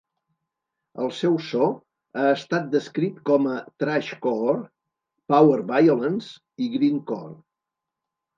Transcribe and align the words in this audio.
El 1.01 1.11
seu 1.17 1.35
so 1.47 1.67
ha 2.21 2.23
estat 2.37 2.65
descrit 2.75 3.19
com 3.31 3.45
a 3.51 3.59
thrashcore, 3.83 4.57
power 5.35 5.61
violence 5.75 6.67
i 6.69 6.73
grindcore. 6.79 7.31